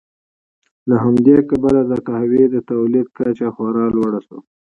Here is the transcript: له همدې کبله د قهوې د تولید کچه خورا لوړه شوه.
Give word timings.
له 0.89 0.95
همدې 1.03 1.37
کبله 1.49 1.81
د 1.91 1.93
قهوې 2.07 2.43
د 2.49 2.55
تولید 2.71 3.07
کچه 3.17 3.47
خورا 3.55 3.85
لوړه 3.95 4.19
شوه. 4.25 4.39